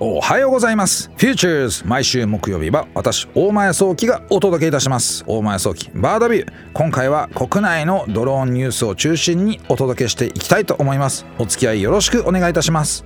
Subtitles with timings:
[0.00, 1.10] おはようございます。
[1.16, 5.22] フューチャーズ毎週木曜日は私大前早期がお届けいたします。
[5.28, 6.52] 大前早期バードビュー。
[6.72, 11.24] 今回は国内のドローンニュースを中心にお届けしていきたいと思います。
[11.38, 13.04] お付き合いよろしくお願いいたします。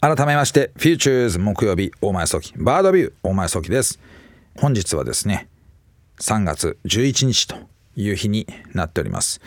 [0.00, 3.12] 改めましてフューチャーズ木曜日大前早期バードビュー。
[3.22, 4.00] 大前早期です。
[4.58, 5.48] 本日はですね
[6.18, 7.54] 3月11日と
[7.94, 9.40] いう日になっております。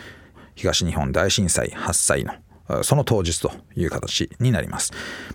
[0.56, 2.32] 東日本大震災発災の
[2.82, 4.92] その当日という形になります。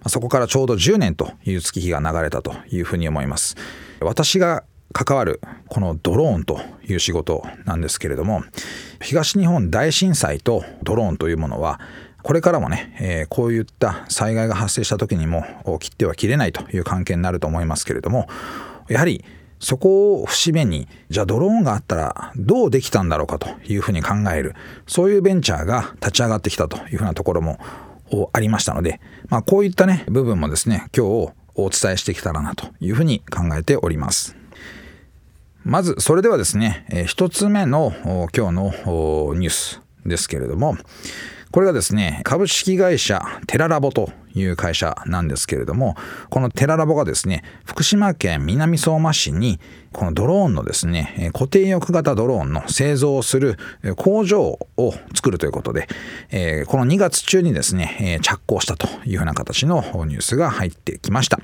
[0.07, 3.55] そこからちょうど10年という月日が流れたというふうに思います。
[4.01, 5.39] 私が関わる
[5.69, 8.43] このドローンという仕事なんですけれども
[9.01, 11.79] 東日本大震災とドローンというものは
[12.23, 15.45] これからもね、えー、こういった災害が発生した時にも
[15.79, 18.27] 切っては切れないという関係になると思いますけれども
[18.89, 19.23] やはり
[19.61, 24.55] そこを節目にじゃあドローンがあったらどうできたんだろうかというふうに考える
[24.87, 27.59] そういうベンチャーが立ち上がってきたというふうなところも
[28.33, 34.35] ありましたので、まあ、こういったね部分もですね今日お伝えしてきたらなというふうに考えております。
[35.63, 37.93] まずそれではですね、一つ目の
[38.35, 38.63] 今日の
[39.35, 40.75] ニュースですけれども
[41.51, 45.95] これがですね株式会社テララボという会社なんですけれども
[46.29, 49.59] このテララボがですね福島県南相馬市に
[49.91, 53.57] このドローンのですね固定翼型ドローンの製造をする
[53.97, 55.87] 工場を作るということで
[56.67, 61.39] この2月中にですね着工したというふうな形のニュースが入ってきました。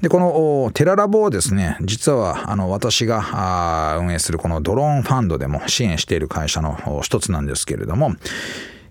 [0.00, 8.16] でこのテララボをですね実はあの私が運営するこのドローンファンドでも支援している会社の一つなんですけれども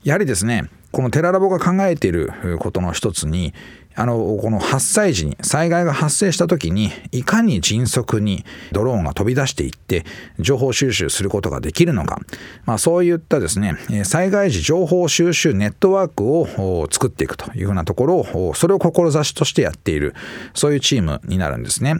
[0.03, 3.53] やはりですねこのテララボが考えていることの一つに
[3.95, 10.05] あのこの発災時に災害が発生した時にいかに迅速にドローンが飛び出していって
[10.39, 12.19] 情報収集することができるのか、
[12.65, 20.15] まあ、そういったですね災害時情報収集ネットワークを作っていくというふうなところをそれを志としてやっている
[20.53, 21.95] そういうチームになるんですね。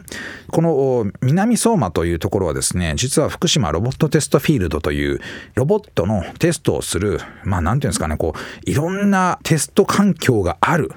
[0.50, 5.20] この南相馬というところはですね実は福島ロボットテストフィールドという
[5.54, 10.92] ロボットのテストをするまあ何ていうんですかねこういろんなテスト環境がある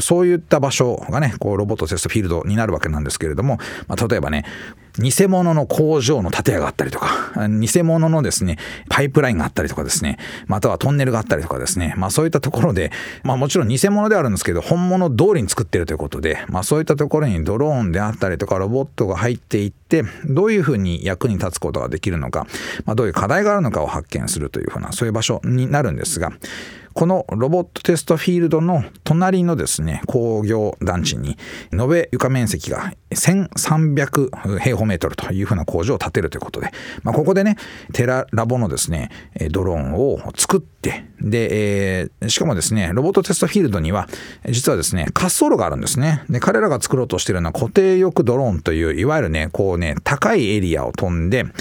[0.00, 3.58] そういった場所がね、こうロボットテストフィールドになるわけなんですけれども、
[3.88, 4.44] まあ、例えばね、
[4.98, 8.58] 偽物の工場の建屋があったりとか、偽物のですね、
[8.88, 12.90] パイプラインがあったりとかですね、またはトンネルがあったりとかですね、まあそういったところで、
[13.22, 22.46] まあもちろん偽物ではあるんですけど、本物通りに作ってるということで、まあそういったところにドローンであったりとかロボットが入っていって、どういうふうに役に立つことができるのか、
[22.84, 26.32] まあどういう課題があるのかを発見するというふうな、そういう場所になるんですが、
[26.92, 31.36] このロボットテストフィールドの隣のですね、工業団地に、
[31.72, 36.70] 延べ床面積が1300平方メートルというふうな工場を建てるということで、
[37.02, 37.56] まあ、ここでね、
[37.92, 39.10] テララボのですね、
[39.50, 44.08] ドローンを作って、で、えー、しかもですね、ロボットテストフィールドには、
[44.48, 46.24] 実はですね、滑走路があるんですね。
[46.30, 51.52] で、彼らが作ろうとしているのは固定翼ドローンという、いわゆるね、こうね、高いエリアを飛んで、ま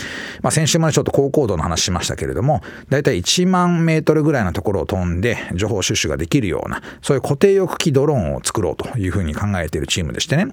[0.43, 10.47] あ、先週までちょっと高高度の話しましたけれども、だいたい1万メートルぐらいのところを飛んで、で情報収集ができるような、そういう固定翼機ドローンを作ろうというふうに考えているチームでしてね、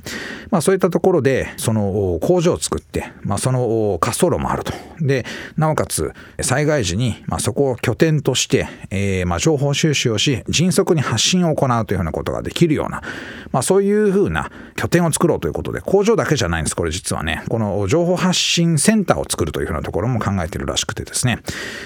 [0.50, 4.72] まあ、そういったところで、その工場を作って、まあ、その滑走路もあると。
[5.00, 5.24] で、
[5.56, 13.02] なおかつ、災害時に、まあ、そこを拠点として、えー、まあ情報収集をし、迅速に発信を行うというふうなことができるような、
[13.52, 17.42] まあ、そういうふうな拠点を作ろうということで、工場だけじゃないんです、これ実はね。
[17.48, 21.38] この情報発信センターを作るというふうなところも考えているらしくてですね、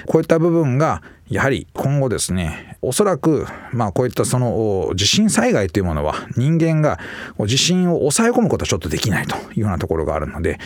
[0.06, 6.98] こういった部分が、やはり今後ですね、おそらく、まあこういったその地震災害というものは人間が
[7.46, 10.58] 地震を抑え込むことはちょっとできないというようなところがあるので、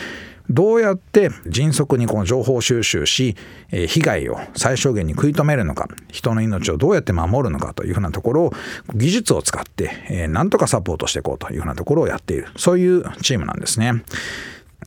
[0.49, 3.35] どうやって迅速にこの情報収集し、
[3.69, 8.53] 被害を最小限に食い止めるのか、人の命をどうやって守るのかというふうなところを
[8.95, 14.03] 技術を使って、なんとかサポートしていこうというふうなところをやっている、そういうチームなんですね。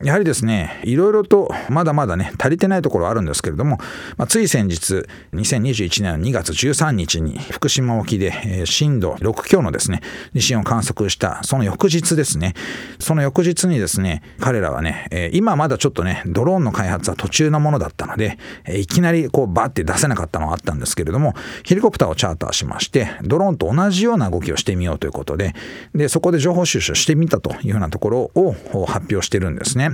[0.01, 3.77] やはりですね、いろいろとまだまだね、足りてないところあるんですけれども、
[4.15, 10.01] まあ、つい先日、2021年の2月13日に福島沖で、えー、震度6強のですね、
[10.33, 12.53] 地震を観測した、その翌日ですね、
[12.99, 21.35] その翌日にですね、彼らはね、えー、今まだちょっとね、ドローンの開発は途中のものだったので、えー、いきなりこうバッて出せなかったのはあったんですけれども、
[21.65, 25.53] ヘリコプターをチャーターしまして、ドローンと同じような動きをしてみようということで、
[25.93, 29.88] で、そこで情報収集してみたというようなところを発表してるんですね。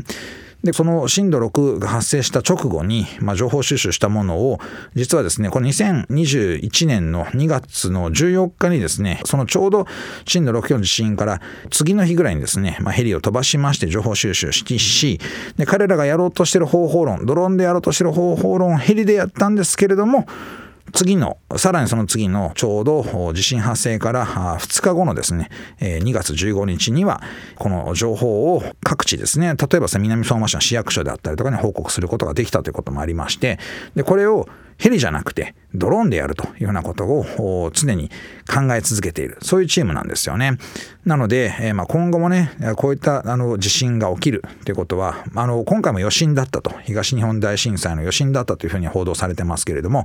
[0.66, 4.60] で、その震度6が発生した直後に、まあ、情報収集したものを、
[4.96, 9.86] 実はですね、この2021年の2月の14日にですね、そのちょうど
[10.26, 11.40] 震度6強の地震から
[11.70, 15.20] 次の日ぐらいにですね、まあ、ヘリを飛ばしまして情報収集し、
[15.56, 20.26] で、彼らがやろうとしている方法論、ドローンでやろうとしている方法論をヘリでやったんですけれども、
[20.94, 25.50] 次の、さらにその次のちょうど地震発生から2日後のですね、
[25.80, 27.22] 2月15日には、
[27.56, 33.60] この情報を各地ですね、例えば南相馬市の市役所であったりとかに報告することができたということもありまして、
[33.96, 34.48] で、これを
[34.78, 38.10] ヘリじゃなくてドローンでやるというようなことを常に
[38.48, 40.58] 考え続けているそういうチームなんですよね。
[41.06, 50.04] なので、えー、まあ今後もねこういったあの地震が起きるということはあの今回も余震だったと東日本大震災の余震だったというふうに報道されてますけれども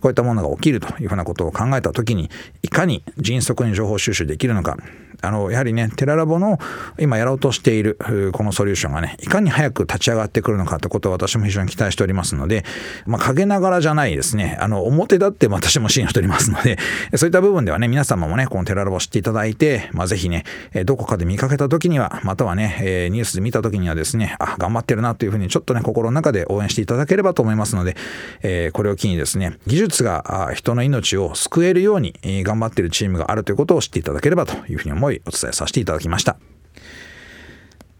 [0.00, 2.30] こういったものが起きるというふうなことを考えた時に
[2.62, 4.76] いかに迅速に情報収集できるのか。
[5.22, 6.58] あのやはりねテララボの
[6.98, 7.96] 今やろうとしている
[8.32, 12.64] このソリューションがねいかに早く立ち上がってくるのかということを私も非常に期待しておりますので、
[13.06, 14.56] まあ、陰ながらじゃないですね。
[14.60, 16.78] あの表立って私も支援しておりますので
[17.16, 20.44] そういった部分ではね皆様もねこのテララボを知っていただいて、まあ、ぜひね
[20.84, 27.96] どこかで見かけた時にはまたはねニュースで見た時にはですねあ頑張ってるなというふうにちょっとね心の中で応援していただければと思いますので、
[28.42, 36.38] えこれを機にですね技術が人の命を救えるように頑張っているチームがあるということを知っていただければというふうに思いお伝えさせていただきました。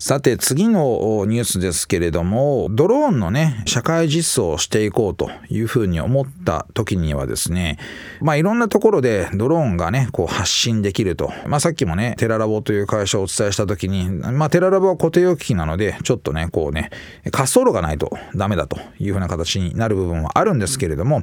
[0.02, 7.78] さて次のニュースですけれどもドローンのね社会実装をしていこうというふうに思った時にはですね
[8.20, 16.90] まあいろんなところでドローンがねこう発信できると、まあ、さっきもねテララボという会社をお伝えした時にまあテララボは固定用機器なのでちょっとねこうね
[17.26, 21.22] 滑走路がないとダメだというふうな形になる部分はあるんですけれども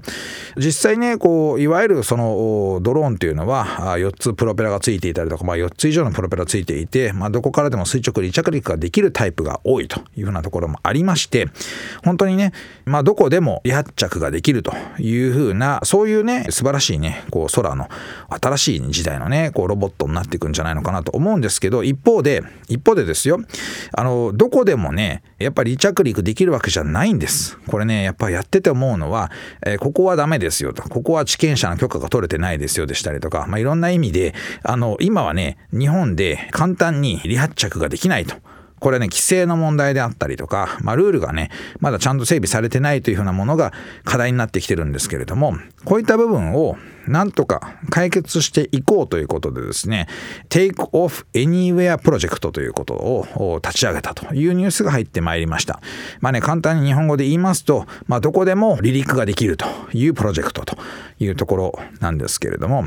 [0.55, 3.65] 実際ねこういわゆるそのドローンというのは
[3.97, 11.47] 4つプロペラがついていたりとか、まあ、4つ以上のプロペラついていて、まあ、どこからでも垂直離着陸ができるタイプが多いというふうなところもありまして
[12.05, 12.53] 本当にね、
[12.85, 17.89] まあ、どこでも離発着ができるというふうなそういうね素晴らしいねこう空の
[18.29, 23.39] 新しい時代のねこうロボットになっていくんじゃないのかなと思うんですけど一方で一方でですよ
[23.93, 29.31] あのどこでもねやっぱり離着陸できるわけじゃないんですこれねやっぱやってて思うのは、
[29.65, 34.33] えー、ここはダメですよとここは地権者の許可が取れてないですよでしたりとか、まあ、いろんな意味で
[34.63, 38.35] あの今はね日本で簡単に離発着ができないと。
[38.79, 41.49] これね、規制の問題であったりとか、まあ、ルールがね、
[41.79, 43.73] まだちゃんと整備されてないというふうなものが
[44.03, 45.55] 課題になってきてるんですけれども、
[45.85, 46.77] こういった部分を
[47.09, 50.07] なんとか解決していこうということでですね、
[50.49, 55.81] Take Off Anywhere プロジェクトということを立ち上げたというニュースが入ってまいりました。
[56.21, 60.77] まあね、簡単に日本語で言いますと、まあ、どこでも離陸ができるというプロジェクトと
[61.19, 62.85] いうところなんですけれども、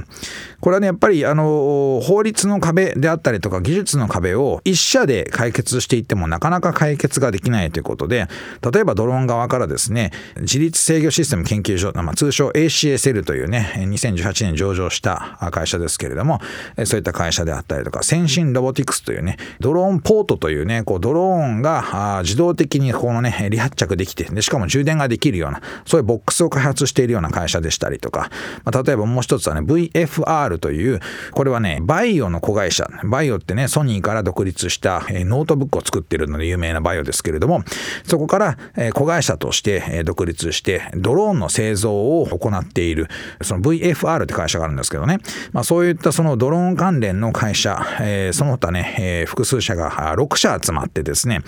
[0.61, 8.29] これはね、やっぱりあの、法律の壁であったりとか技術の壁を一社で解決していってもなかなか解決ができないということで、
[8.73, 16.41] 例えばドローン側からですね、自律制御システム研究所、まあ、通称 ACSL というね、2018年上場した会社ですけれども、
[16.85, 28.31] そういった会社であったりとか、先進ロボティクスというね、ドローンポートというね、こうドローンが自動的にこのね、離発着できて、でしかも充電ができるような、そういうボックスを開発しているような会社でしたりとか、
[28.65, 31.01] まあ、例えばもう一つはね、VFR という、
[31.33, 37.65] これはね、 VAIO の子会社、 VAIO ってね、ソニーから独立したノートブックを作ってるので有名な VAIO ですけれども、
[38.05, 38.59] そこから
[38.93, 43.09] 子会社として独立して、ドローンの製造を行っている、
[43.41, 45.19] その VFR って会社があるんですけどね、
[45.53, 51.41] まあ、そういったそのドローン関連の会社、え、その他ね、え、複数社が6社集まってですね、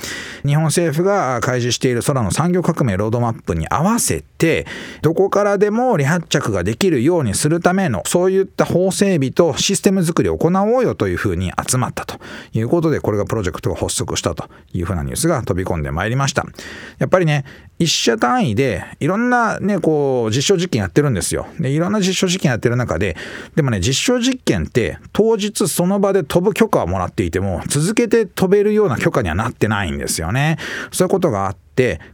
[0.45, 4.67] 日本政府が開示している空の産業革命ロードマップに合わせて、
[5.03, 12.19] どこからでも離発着ができるようにするための、そういった法整備とシステム作りを行おうよというふうに集まったと
[12.53, 16.45] いうことで、これがプロジェクトが発足したというふうなニュースが飛び込んでまいりました。
[16.99, 17.45] やっぱりね、
[17.79, 21.47] 一社単位でいろんなね、こう、実証実験やってるんですよ。
[21.59, 23.17] で、いろんな実証実験やってる中で、
[23.57, 30.59] でもね、実証実験って当日その場で飛ぶ許可をもらっていても、続けて飛べるような許可にはなってないんですよね。
[30.93, 31.64] そういうことがあって、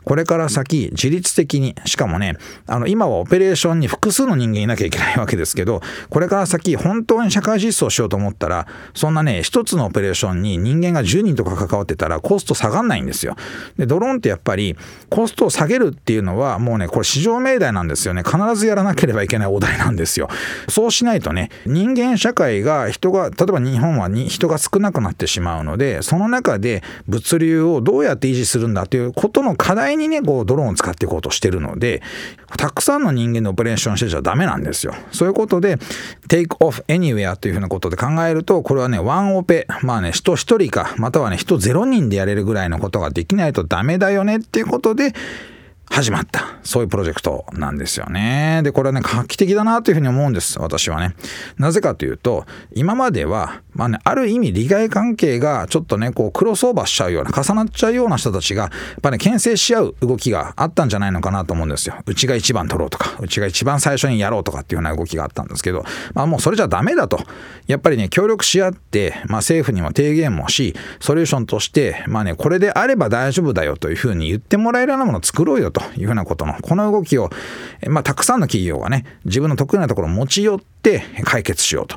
[0.04, 2.36] これから先自律的にしかもね
[2.66, 13.36] あの今はオペレーションに複数の人間いなきゃいけないわけですけどこれから先本当に社会実装しようと思ったらそんなね一つのオペレーションに人間が10人とか関わってたらコスト下がんないんですよ。
[13.76, 14.76] でドローンってやっぱり
[15.08, 18.22] コストを下げるっていうのはもうねこれ市場命題なんですよね。
[18.22, 20.28] 必ずやらなければいけないお題なんですよ。
[20.68, 32.02] そうしないとね人間社会が人が例えば日本は人が少なくなってしまうのでその中で物流をどうやって維持するんだということのの課題にね、こうドローンを使っていこうとしてるので、
[32.57, 34.95] たくさんの人間でオペレーションしてちゃダメなんですよ。
[35.12, 35.76] そういうことで、
[36.28, 45.14] take off anywhere というふうなことで考えると、これはね、ワンオペ、まあね、人1人か、またはね、人0人でやれるぐらいのことができないとダメだよねっていうことで、
[45.90, 46.47] 始まった。
[46.62, 48.61] そういうプロジェクトなんですよね。
[48.62, 50.59] で、これはね、画期的だなというふうに思うんです。
[50.61, 51.16] 私はね。
[51.59, 58.70] なぜかというと、今までは、まあね、ある意味利害関係がちょっとね、こうクロスオーバーしちゃうような、重なっちゃうような人たちが、やっ
[59.02, 61.97] ぱね、牽制し合う動きがあったんじゃないのかなと思うんですよ。
[62.06, 67.20] うちが一番取ろうとか、うちが一番最初にやろうとかっていうような動きがあったんですけど、まあもうそれじゃダメだと。
[67.66, 77.30] やっぱりね、協力し合って、まあ政府にも提言もし、ソリューションとして、まあね、これであれば大丈夫だよというふうに言ってもらえるようなものを作ろうよとというふうなことの、この動きを、
[77.88, 81.96] まあたくさんの企業がね、自分の得意なところを持ち寄って解決しようと。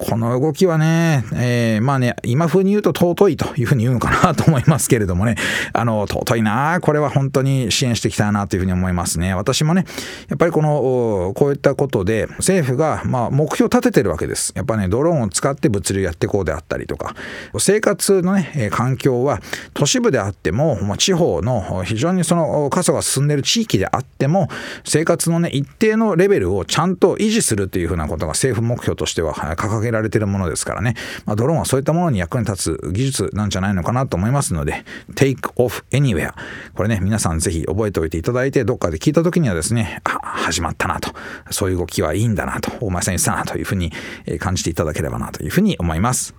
[0.00, 5.36] この動きはね、えー、まあね、今風に言うと尊いというふうに言うのかなと思いますけれどもね、
[5.74, 9.34] あの、尊いなこれは本当に支援していきたいなというふうに思いますね。
[9.34, 9.84] 私もね、
[10.28, 14.54] やっぱりこの、こういったことで、政府が、まあ、目標を立ててるわけです。
[14.56, 17.14] やっぱね、ドローンを使って物流やっていこうであったりとか、
[17.58, 19.40] 生活のね、環境は
[19.74, 24.48] 都市部であっても、ま、地方の非常にその過疎が進んでる地域であっても、
[24.84, 30.94] 生活のね、一定のレベルをちゃんと維持するというふうなことが政府目標としては掲げげられているものですからね、
[31.24, 36.32] まあ、ドローンはそういったものに役に立つ技術なんじゃないのかなと思いますので Take off anywhere
[36.74, 40.18] これね皆さんぜひ覚えておいていただいてどっかで聞いた時にはですねあ
[40.50, 41.10] 始まったなと。
[41.50, 43.92] そういう動きはいいんだなと大前さん言ってたなというふうに
[44.38, 46.34] 感じていただければなというふうに思います。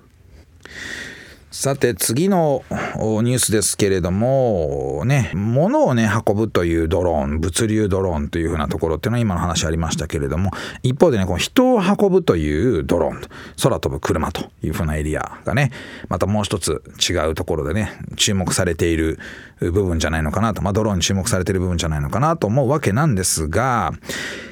[1.53, 13.21] さて次のニュースですけれどもね物をね運ぶというドローン物流ドローンというふうなところっていうのは今の話ありましたけれども一方でねこの人を運ぶというドローン
[13.61, 15.73] 空飛ぶ車というふうなエリアがね
[16.07, 19.19] またもう一つ違うところでね注目されている
[19.61, 23.91] 部分じゃないのかなと、まあ、ドローンに注目されている部分じゃないのかなと思うわけなんですが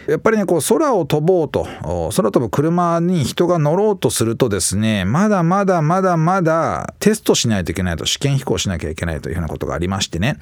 [0.07, 1.67] やっぱりねこう空を飛ぼうと
[2.15, 10.37] 空飛ぶ車に人が乗ろうとするとですねまだまだまだまだテストしないといけないと試験飛行しなきゃいけないというふうなことがありましてね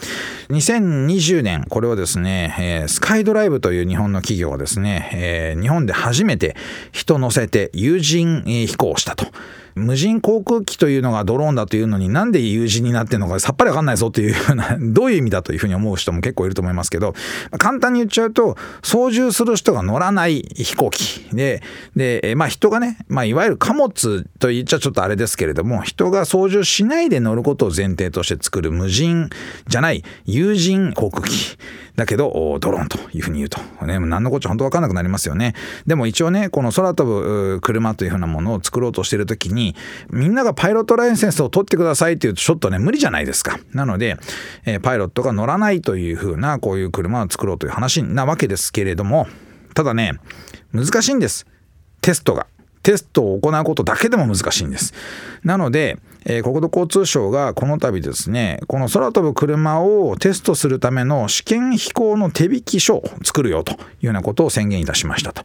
[0.50, 6.56] 2020年これをですね、スカイドライブという日本の企業がですね、日本で初めて
[6.92, 9.26] 人乗せて有人飛行したと。
[9.78, 17.14] 無人航空機というのがドローンだというのになんで有人になってるのかさっぱりわかんないぞというふうな どういう意味だというふうに思う人も結構いると思いますけど
[17.58, 21.62] 簡単に言っちゃうと操縦する人が乗らない飛行機で
[21.96, 29.30] で、まあ、人がね、まあ、いわゆる貨物と言っちゃちょっとあれですけれども人が操縦しないで乗ることを前提として作る無人
[29.68, 31.58] じゃない有人航空機
[31.98, 35.56] だけどドローンというふうに言うと、ね、何のこっちゃ本当分かんなくなりますよね。
[35.88, 39.67] でも一応ねこの空飛ぶ車というふうなものを作ろうとしている時に
[40.10, 43.60] みんながパイロットライセンスを取ってくださいっていうとちょっとね無理じゃないですか。
[43.74, 44.18] なので、
[44.66, 49.28] えー、パイロットが乗らないというふうなこういう車を作ろうという話なわけですけれども
[49.74, 50.14] ただね
[50.74, 51.46] 難しいんです。
[52.02, 52.48] テストが。
[52.84, 54.94] テストを行うことだけでも難しいんです。
[55.44, 55.98] なので
[56.30, 65.44] えー、国土交通省がこの度ですねこの空飛ぶ車をテストするための試験飛行の手引き書を作るよというようなことを宣言いたしましたと。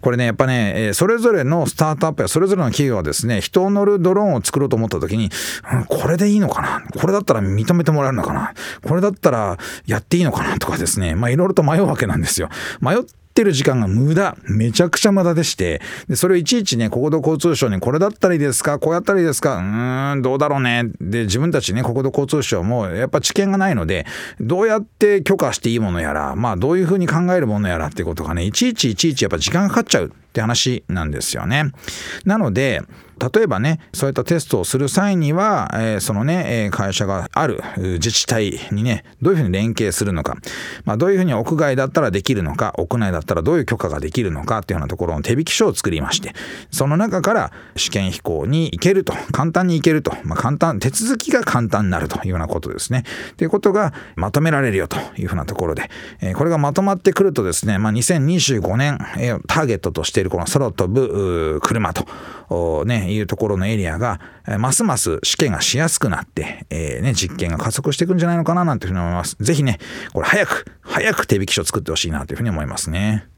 [0.00, 5.30] これねやっぱねそれぞれのスタートアップやそれぞれの企業はですね人を乗るドローンを作ろうと思った時に、
[5.72, 6.82] うん、これでいいのかな？
[7.00, 8.52] これだったら認めてもらえるのかな？
[8.84, 10.58] これだったらやっていいのかな？
[10.58, 12.48] とかですねまあいろいろと迷うわけなんですよ。
[12.80, 14.36] 迷っってる時間が無駄。
[14.44, 18.78] めちゃくちゃ無駄でして、でそれをいちいちね、国土交通省にこれだったらいいですか？
[18.78, 19.56] こうやったらいいですか？
[19.56, 20.84] うーん、どうだろうね。
[21.00, 24.06] で、自分たちね、国土交通省もやっぱ知見がないので、
[24.40, 31.70] どうやって許可していいものやら、まあどういうふうに考えるものやらってことがね、いちいちいちいちやっぱ時間かかっちゃうって話なんですよね。
[32.24, 32.82] なので、
[33.32, 40.36] 例えばねそういったテストをする際には、えー、そのね会社がある自治体にねどういうふうに連携するのか、
[40.84, 46.34] まあ、どういうふうに屋外だったらできるのか屋内だったらどういう許可ができるのかっていうようなところの手引き書を作りまして
[46.70, 53.04] その中から試験飛行に行けると簡単に行けると、まあ、簡単手続きが簡単になるというようなことですね
[53.36, 64.20] ということがまとめられるよというふうなところで、えー、これがまとまってくるとですね、まあ、2025年、えー、ターゲットとしているこの空飛ぶ車と、ね、いうところのエリアが、
[64.58, 69.36] ますます試験がしやすくなって、えー、ね、実験が加速していくんじゃないのかななんていうふうに思います。
[69.40, 69.78] ぜひね、
[70.12, 73.28] これ早く、早く手引き書作ってほしいなというふうに思いますね。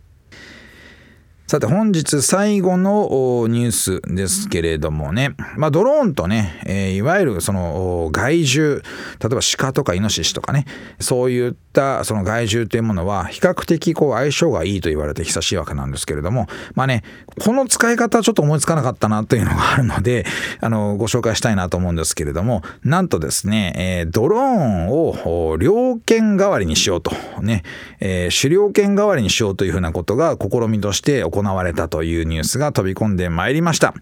[1.49, 10.67] さて本日最後のニュースですけれどもね、まあ、ドローンとね、えー、いわゆるその害獣例えば鹿とかイノシシとかね
[10.99, 17.03] そういったその害獣というものは比較的こう相性がいいと言われて久しいわけなんですけれどもまあね
[17.41, 20.25] この使い方はちょっと思いつかなかったなというのがあるので
[20.61, 27.63] あのご紹介したいなと思うんですけれどもなんとですね、えー、ドローンを猟犬代わりにしようとね、
[28.01, 33.95] えー、狩猟犬代わりにしようというふうなことが試みとして行われたというニュースが飛び込んでまいりました。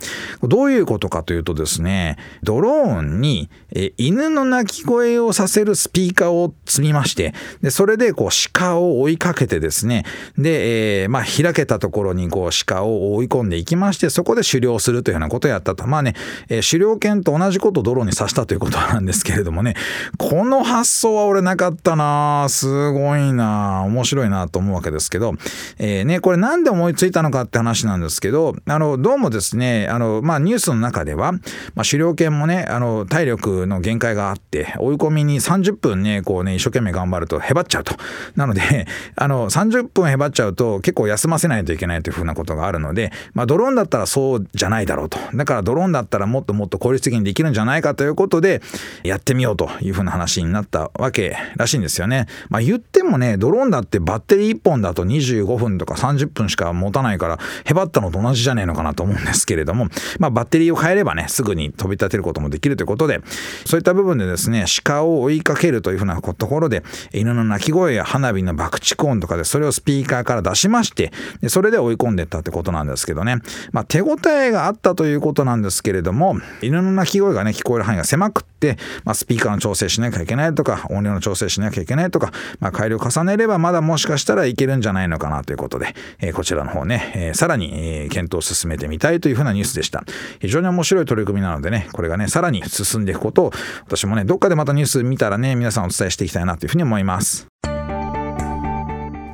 [0.43, 10.05] どういうことかというとですね、ドローンにえ犬の鳴き声をさせるスピーカーを積みまして、でそれでこう鹿を追いかけてですね
[10.37, 15.87] で、えー、まあ、開けたところにこう鹿を追い込んでいきましてそこで狩猟するというようなことをやったと。
[15.87, 16.15] まあね、
[16.51, 19.77] えー、狩猟犬と同じことをドローンに刺したということなんですけれどもね
[20.19, 25.33] この発想は俺なかったなすごいな面白いなと思うわけですけど、
[25.79, 31.39] えー、ねこれなんで思いついたのかって話なんですけどあのどうもですねあの、まあ、ニュースの中では、ま
[31.77, 37.97] あ、狩猟犬もねあの体力の限界があって追い込みに30分ねこうね一生懸命頑張るとへばっちゃうと
[38.37, 48.61] なのであの30分へばっちゃうと 結構休ませないといけないというふうなことがあるので、まあ、ドローンだったらそうじゃないだろうとだからドローンだったらもっともっと効率的にできるんじゃないかということで
[49.03, 52.27] やってみようというふうな話になったわけらしいんですよね。
[52.49, 63.21] まあ、言ってもねドローンだってバッテリー1本だと25分とか30分しか持たないからへばったのと同じじゃねえのかなと思うんですけれども、まあ、バッテリーを変えればねすぐに飛び立てることもできるということで
[63.65, 66.83] そういった部分でですね鹿を追いかけるというふうなところで
[67.13, 73.39] 犬の鳴き声や花火の爆竹音とかでそれをスピーカーから出しましてでそれで追い込んでったってことなんですけどね、
[73.73, 90.05] まあ、手応えがあったということなんですけれども犬の鳴き声がね聞こえる範囲が狭くって、まあ、スピーカーの調整しなきゃいけないとか音量の調整しなきゃいけないとか、まあ、改良を重ねればまだもしかしたらいけるんじゃないのかなということで、えー、こちらの方ね、えー、さらに、えー、検討を進めてみたいというふうなニュースでした。
[90.41, 93.53] 非常に面白い取り組みなのでねこれがねさらに進んでいくことを
[93.87, 97.24] 私もねどっかでまたニュース見たらね皆さんお伝えしていきたいなというふうに思います。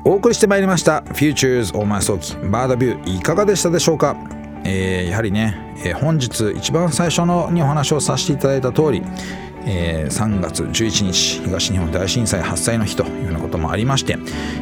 [0.03, 4.15] お送りしてまいりました Futures 大前早期バードビューいかがでしたでしょうか、
[4.65, 9.03] えー、やはりね、えー、本日一番最初のにお話をさせていただいた通り
[9.65, 14.17] えー、3月11日東日本大震災発災の日というようなこともありまして、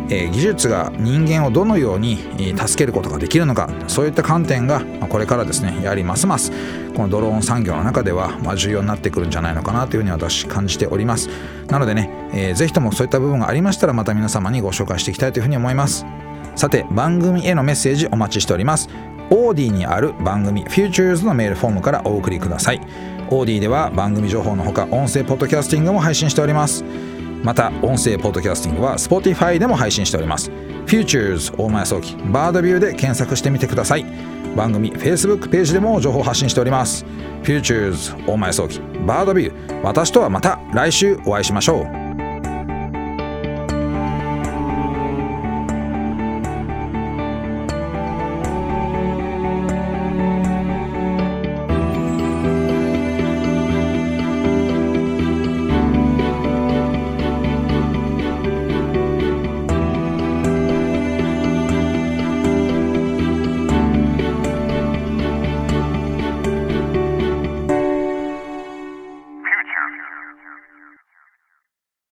[0.10, 2.18] えー、技術が人間をどのように
[2.58, 6.52] 助けることができるのかそういった観点がこれからですねやはりますます
[6.96, 11.30] このドローン産業の中ではま重要になってくるんじゃないのかなというふうに私感じております。
[11.68, 16.06] なのでね、えー、ぜひともそういった部分がありましたらまた皆様にご紹介していきたいというふうに思います。
[16.56, 18.90] さて番組へのメッセージお待ちしております。
[19.32, 22.82] オーディにある番組 Futures のメールフォームからお送りください。
[23.30, 26.84] オーディでは番組情報のほか音声ポッドキャスティングも配信しております。
[27.44, 30.52] また音声ポッドキャスティングは Spotify でも配信しております。
[30.88, 34.06] Futures 大前早期バードビューで検索してみてください。
[34.56, 37.06] 番組 Facebook ページでも情報発信しております。
[37.44, 39.82] Futures 大前早期バードビュー。
[39.84, 41.99] 私とはまた来週お会いしましょう。